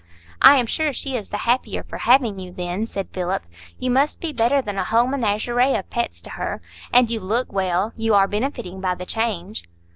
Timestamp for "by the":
8.81-9.05